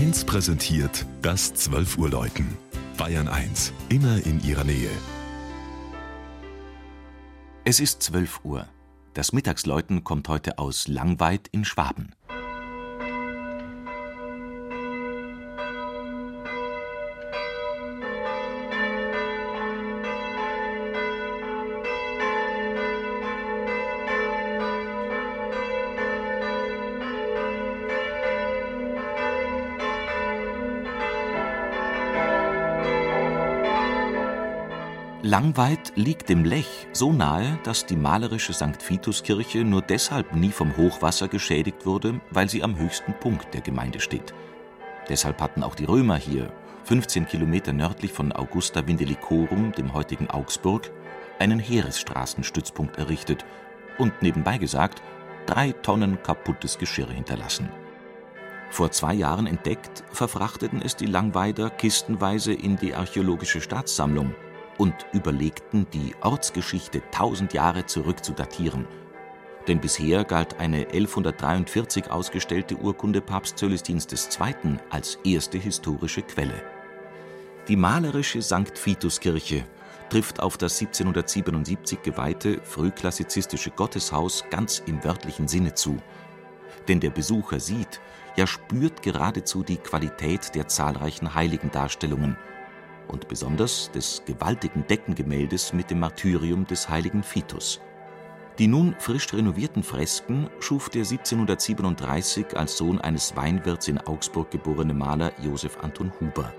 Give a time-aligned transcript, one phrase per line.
[0.00, 2.56] 1 präsentiert das 12 Uhr Läuten.
[2.96, 4.88] Bayern 1, immer in ihrer Nähe.
[7.66, 8.66] Es ist 12 Uhr.
[9.12, 12.14] Das Mittagsläuten kommt heute aus Langweid in Schwaben.
[35.22, 38.78] Langweid liegt dem Lech so nahe, dass die malerische St.
[38.80, 44.00] Vitus-Kirche nur deshalb nie vom Hochwasser geschädigt wurde, weil sie am höchsten Punkt der Gemeinde
[44.00, 44.32] steht.
[45.10, 46.50] Deshalb hatten auch die Römer hier,
[46.84, 50.90] 15 Kilometer nördlich von Augusta Vindelicorum, dem heutigen Augsburg,
[51.38, 53.44] einen Heeresstraßenstützpunkt errichtet
[53.98, 55.02] und nebenbei gesagt
[55.44, 57.68] drei Tonnen kaputtes Geschirr hinterlassen.
[58.70, 64.34] Vor zwei Jahren entdeckt, verfrachteten es die Langweider kistenweise in die Archäologische Staatssammlung–
[64.80, 68.88] und überlegten, die Ortsgeschichte tausend Jahre zurück zu datieren.
[69.68, 74.78] Denn bisher galt eine 1143 ausgestellte Urkunde Papst Cölestins II.
[74.88, 76.62] als erste historische Quelle.
[77.68, 78.72] Die malerische St.
[78.74, 79.66] Vitus-Kirche
[80.08, 85.98] trifft auf das 1777 geweihte frühklassizistische Gotteshaus ganz im wörtlichen Sinne zu.
[86.88, 88.00] Denn der Besucher sieht,
[88.34, 92.38] ja spürt geradezu die Qualität der zahlreichen Heiligendarstellungen–
[93.10, 97.80] und besonders des gewaltigen Deckengemäldes mit dem Martyrium des heiligen Vitus.
[98.58, 104.92] Die nun frisch renovierten Fresken schuf der 1737 als Sohn eines Weinwirts in Augsburg geborene
[104.92, 106.52] Maler Josef Anton Huber.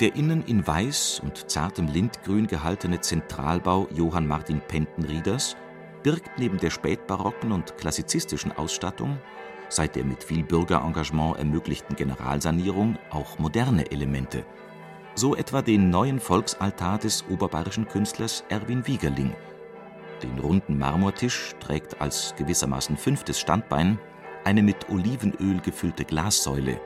[0.00, 5.56] Der innen in weiß und zartem Lindgrün gehaltene Zentralbau Johann Martin Pentenrieders
[6.02, 9.18] birgt neben der spätbarocken und klassizistischen Ausstattung,
[9.68, 14.44] seit der mit viel Bürgerengagement ermöglichten Generalsanierung, auch moderne Elemente–
[15.14, 19.34] so etwa den neuen Volksaltar des oberbayerischen Künstlers Erwin Wiegerling.
[20.22, 23.98] Den runden Marmortisch trägt als gewissermaßen fünftes Standbein
[24.44, 26.80] eine mit Olivenöl gefüllte Glassäule.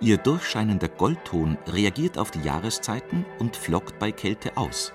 [0.00, 4.92] Ihr durchscheinender Goldton reagiert auf die Jahreszeiten und flockt bei Kälte aus.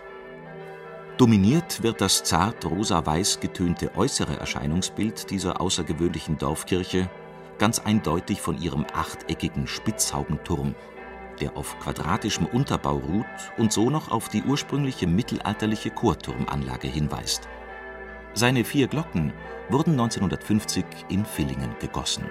[1.17, 7.09] Dominiert wird das zart rosa-weiß getönte äußere Erscheinungsbild dieser außergewöhnlichen Dorfkirche
[7.57, 10.75] ganz eindeutig von ihrem achteckigen Spitzhaubenturm,
[11.40, 13.25] der auf quadratischem Unterbau ruht
[13.57, 17.47] und so noch auf die ursprüngliche mittelalterliche Chorturmanlage hinweist.
[18.34, 19.34] Seine vier Glocken
[19.69, 22.25] wurden 1950 in Villingen gegossen